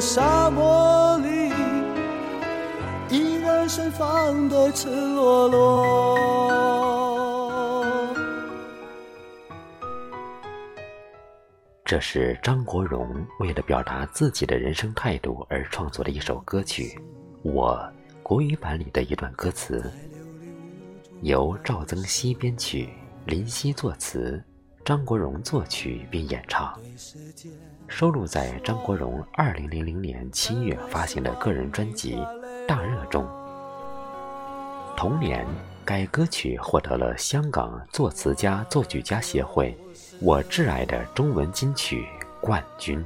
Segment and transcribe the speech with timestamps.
[0.00, 1.52] 沙漠里，
[3.10, 6.18] 依然盛放的赤裸裸。
[11.84, 17.00] 这是张国荣为了表达自己的人生态度而创作的一首歌曲。
[17.42, 17.80] 我
[18.22, 19.90] 国语版里的一段歌词，
[21.22, 22.90] 由赵增熹编曲，
[23.24, 24.44] 林夕作词，
[24.88, 26.74] 张国荣作曲并演唱，
[27.88, 32.16] 收录在张国荣2000年7月发行的个人专辑
[32.66, 33.28] 《大热》中。
[34.96, 35.46] 同年，
[35.84, 39.76] 该歌曲获得了香港作词家作曲家协会
[40.22, 42.06] “我挚爱的中文金曲”
[42.40, 43.04] 冠军。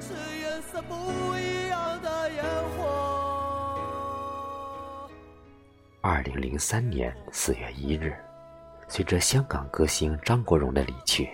[0.00, 0.94] 是颜色不
[1.38, 2.44] 一样的烟
[2.76, 3.88] 火。
[6.00, 8.16] 二零零三年四月一日，
[8.88, 11.30] 随着香港歌星张国荣的离去，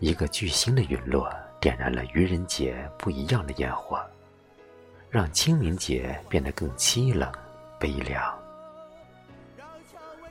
[0.00, 4.00] 一个巨星的陨落，点燃了愚人节不一样的烟火，
[5.10, 7.30] 让清明节变得更凄冷、
[7.78, 8.38] 悲凉。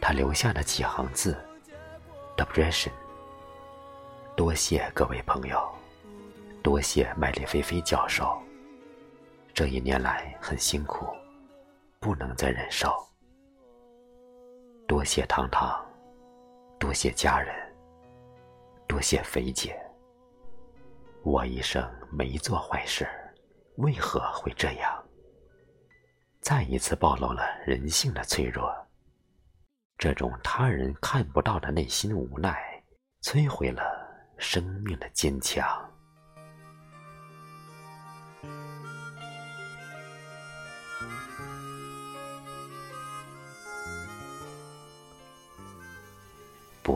[0.02, 1.38] 他留下了几行字
[2.38, 2.92] ：“Depression。”
[4.36, 5.68] 多谢各位朋友，
[6.62, 8.38] 多谢麦丽菲菲教授。
[9.54, 11.08] 这一年来很辛苦，
[12.00, 12.92] 不能再忍受。
[14.88, 15.85] 多谢糖糖，
[16.86, 17.52] 多谢家人，
[18.88, 19.76] 多谢肥姐。
[21.24, 23.10] 我一生没做坏事，
[23.78, 25.04] 为何会这样？
[26.42, 28.72] 再一次暴露了人性的脆弱。
[29.98, 32.56] 这种他人看不到的内心无奈，
[33.24, 33.82] 摧毁了
[34.38, 35.92] 生命的坚强。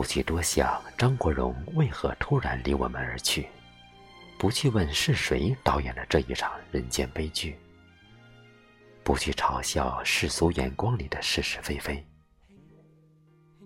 [0.00, 3.46] 不去多想张国荣为何突然离我们而去，
[4.38, 7.54] 不去问是谁导演了这一场人间悲剧，
[9.04, 12.02] 不去嘲笑世俗眼光里的是是非非。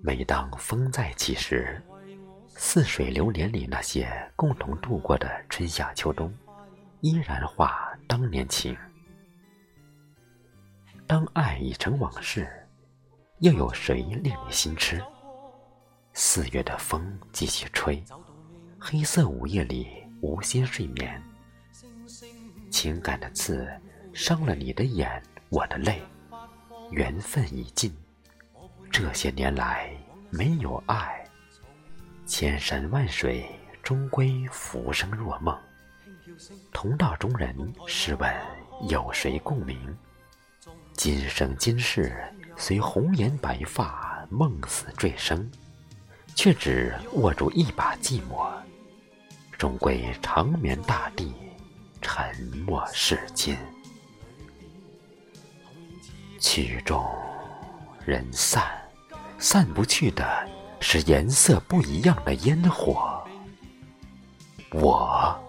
[0.03, 1.81] 每当风再起时，
[2.49, 6.37] 似水流年里那些共同度过的春夏秋冬，
[7.01, 8.77] 依然化当年情。
[11.07, 12.51] 当爱已成往事，
[13.39, 15.01] 又有谁令你心痴？
[16.17, 18.01] 四月的风继续吹，
[18.79, 19.89] 黑色午夜里
[20.21, 21.21] 无心睡眠。
[22.71, 23.69] 情感的刺
[24.15, 26.01] 伤了你的眼，我的泪，
[26.93, 27.93] 缘分已尽。
[28.93, 29.93] 这些年来
[30.31, 31.29] 没有爱，
[32.27, 33.45] 千山万水
[33.83, 35.59] 终归浮生若梦。
[36.73, 38.33] 同道中人，试问
[38.89, 39.99] 有谁共鸣？
[40.93, 42.17] 今生今世，
[42.57, 45.51] 随红颜白发梦死坠生。
[46.35, 48.51] 却只握住一把寂寞，
[49.57, 51.33] 终归长眠大地，
[52.03, 52.35] 沉
[52.67, 53.57] 默世间。
[56.41, 57.03] 曲终
[58.05, 58.63] 人散，
[59.39, 60.49] 散不去的
[60.81, 63.25] 是颜色不一样的烟火。
[64.71, 65.41] 我。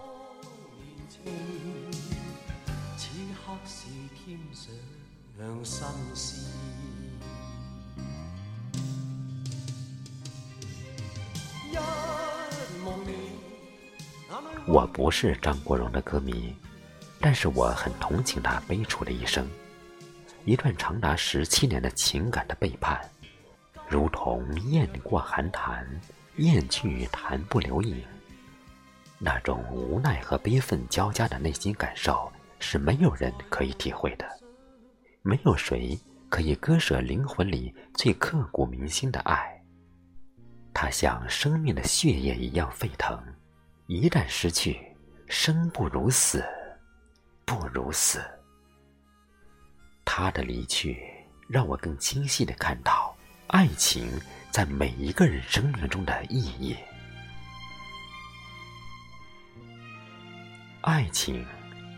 [5.64, 6.85] 心事。
[14.66, 16.52] 我不是张国荣的歌迷，
[17.20, 19.48] 但是我很同情他悲楚的一生，
[20.44, 23.00] 一段长达十七年的情感的背叛，
[23.88, 25.86] 如同雁过寒潭，
[26.36, 28.02] 雁去潭不留影。
[29.18, 34.26] 那种无奈和悲愤交加的内心感受，是没有人可以体会的，
[35.22, 35.96] 没有谁
[36.28, 39.62] 可以割舍灵魂里最刻骨铭心的爱。
[40.74, 43.16] 它像生命的血液一样沸腾。
[43.88, 44.80] 一旦失去，
[45.28, 46.44] 生不如死，
[47.44, 48.20] 不如死。
[50.04, 51.00] 他的离去，
[51.48, 53.16] 让我更清晰的看到
[53.46, 54.10] 爱情
[54.50, 56.76] 在每一个人生命中的意义。
[60.80, 61.46] 爱情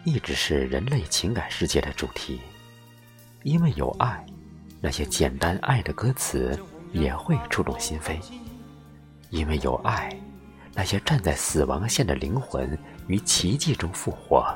[0.04, 2.38] 一直是人类情感世界的主题，
[3.44, 4.26] 因为有爱，
[4.78, 6.58] 那些简单爱的歌词
[6.92, 8.20] 也会触动心扉；
[9.30, 10.14] 因为有爱。
[10.78, 12.78] 那些站在死亡线的灵魂
[13.08, 14.46] 于奇迹中复活。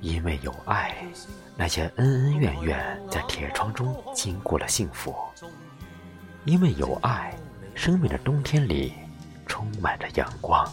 [0.00, 0.96] 因为有爱，
[1.58, 5.14] 那些恩恩怨怨在铁窗中经过了幸福。
[6.46, 7.36] 因为有爱，
[7.74, 8.94] 生命的冬天里
[9.46, 10.66] 充满着阳光。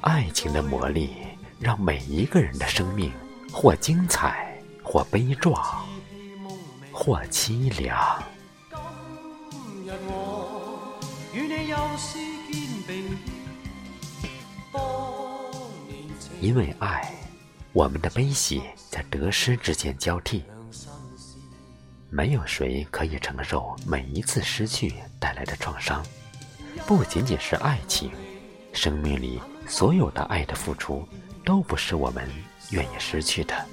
[0.00, 1.14] 爱情的魔力
[1.60, 3.12] 让每一个人的生命
[3.52, 5.86] 或精彩，或悲壮，
[6.92, 8.20] 或凄凉。
[16.40, 17.12] 因为爱，
[17.72, 20.44] 我们的悲喜在得失之间交替。
[22.08, 26.04] 没有谁可以承受每一次失去带来的创伤，
[26.86, 28.12] 不仅仅是爱情，
[28.72, 31.06] 生命里所有的爱的付出，
[31.44, 32.28] 都不是我们
[32.70, 33.66] 愿意失去的。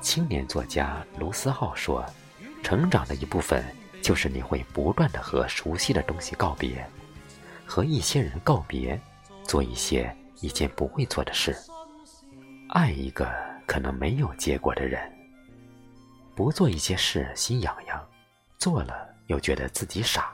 [0.00, 2.04] 青年作家卢思浩说
[2.62, 3.64] ：“成长的一部分，
[4.02, 6.84] 就是你会不断的和熟悉的东西告别。”
[7.64, 9.00] 和一些人告别，
[9.44, 11.56] 做一些以前不会做的事，
[12.68, 13.32] 爱一个
[13.66, 15.10] 可能没有结果的人，
[16.34, 18.06] 不做一些事心痒痒，
[18.58, 20.30] 做了又觉得自己傻。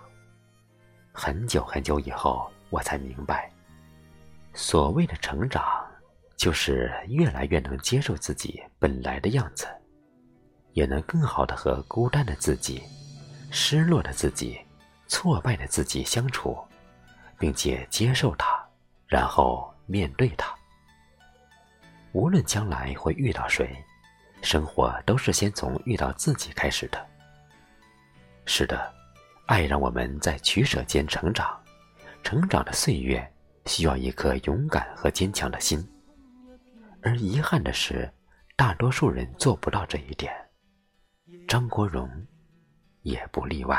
[1.12, 3.48] 很久很久以后，我才明白，
[4.52, 5.62] 所谓的成长，
[6.36, 9.68] 就是越来越能接受自己本来的样子，
[10.78, 12.80] 也能更好的和孤单的自己、
[13.50, 14.60] 失落的自己、
[15.08, 16.56] 挫败的自己相处。
[17.40, 18.60] 并且接受它，
[19.06, 20.52] 然后面对它。
[22.10, 23.80] 无论将来会遇到谁，
[24.42, 27.06] 生活都是先从遇到自己开始的。
[28.44, 28.92] 是的，
[29.46, 31.56] 爱让我们在取舍间成长，
[32.24, 33.24] 成长的岁月
[33.66, 35.78] 需要一颗勇敢和坚强的心。
[37.04, 38.12] 而遗憾的是，
[38.56, 40.34] 大多数人做不到这一点，
[41.46, 42.08] 张国荣
[43.02, 43.78] 也不例外。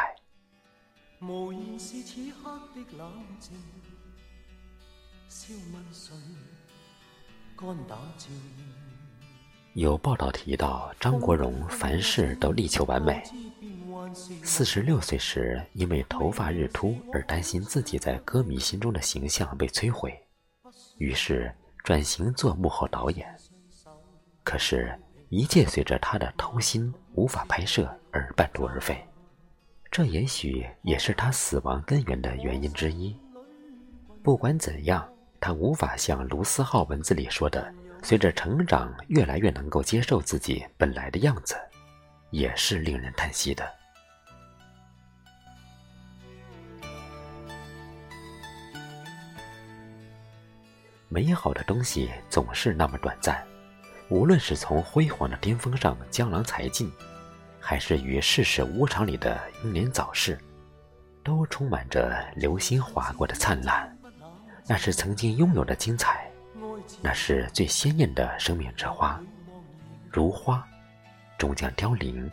[9.74, 13.24] 有报道提到，张国荣凡事都力求完美。
[14.44, 20.18] 四十六岁时，因为头发日秃而担心自己在歌迷心中的形象被摧毁，
[20.98, 21.54] 于是
[21.84, 23.36] 转型做幕后导演。
[24.44, 25.00] 可是，
[25.30, 29.04] 一切随着他的偷心无法拍摄而半途而废。
[29.92, 33.16] 这也许也是他死亡根源的原因之一。
[34.22, 35.08] 不管怎样，
[35.40, 37.74] 他无法像卢思浩文字里说的，
[38.04, 41.56] 随着成长越来越能够接受自己本来的样子，
[42.31, 43.68] 也是令人叹息的。
[51.08, 53.44] 美好的东西总是那么短暂，
[54.10, 56.92] 无论是从辉煌的巅峰上江郎才尽。
[57.62, 60.40] 还是与世事无常里的英年早逝，
[61.24, 63.96] 都充满着流星划过的灿烂。
[64.66, 66.32] 那是曾经拥有的精彩，
[67.02, 69.22] 那是最鲜艳的生命之花。
[70.10, 70.66] 如花，
[71.38, 72.32] 终将凋零，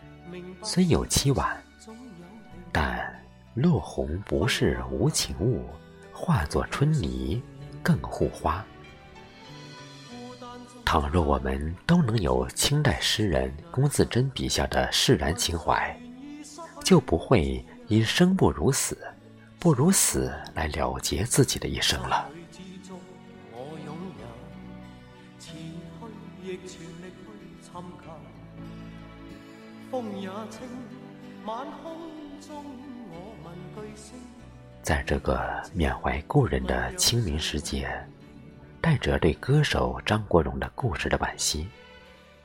[0.63, 1.63] 虽有凄婉，
[2.73, 3.23] 但
[3.53, 5.67] 落红不是无情物，
[6.13, 7.43] 化作春泥
[7.83, 8.65] 更护花。
[10.87, 15.99] 倘若我们都能有清代诗人龚自珍笔下的释然情怀，
[16.85, 18.97] 就不会因生不如死，
[19.59, 22.31] 不如死来了结自己的一生了。
[34.83, 37.91] 在这个缅怀故人的清明时节。
[38.87, 41.67] 带着对歌手张国荣的故事的惋惜，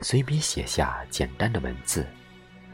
[0.00, 2.04] 随笔写下简单的文字，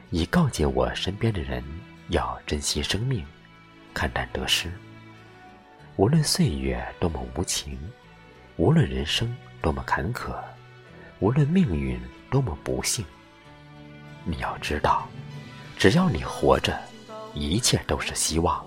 [0.09, 1.63] 以告诫我身边的人
[2.09, 3.23] 要珍惜生命，
[3.93, 4.73] 看淡得失。
[5.97, 7.79] 无论岁月多么无情，
[8.57, 10.35] 无论人生多么坎坷，
[11.19, 13.05] 无论命运多么不幸，
[14.25, 15.07] 你要知道，
[15.77, 16.75] 只要你活着，
[17.35, 18.67] 一切都是希望，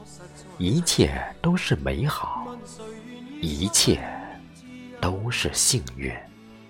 [0.60, 2.55] 一切都是美好，
[3.41, 4.00] 一切。
[5.01, 6.13] 都是幸运。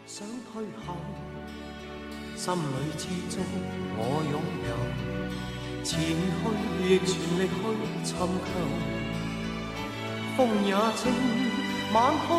[0.07, 0.95] 想退后，
[2.35, 2.57] 心里
[2.97, 3.43] 之中
[3.97, 3.99] 我
[4.31, 4.71] 拥有，
[5.83, 6.41] 前去
[6.81, 7.53] 亦全力去
[8.03, 8.09] 寻求。
[10.37, 11.11] 风也清，
[11.93, 12.29] 晚空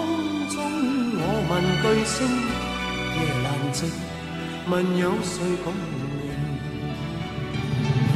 [0.49, 0.57] 中
[1.15, 2.17] 我问句星，
[3.19, 3.79] 夜阑静，
[4.71, 6.33] 问有谁共鸣？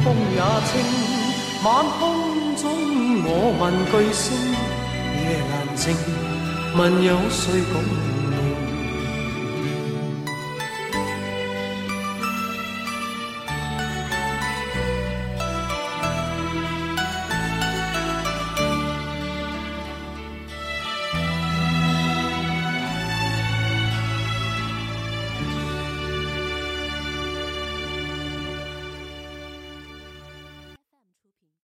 [0.03, 0.73] 风也清，
[1.63, 1.65] 晚
[1.99, 2.01] 空
[2.55, 2.65] 中
[3.23, 3.29] 我
[3.59, 4.25] 问句星，
[5.21, 5.85] 夜阑静。
[6.77, 8.16] 问有谁共？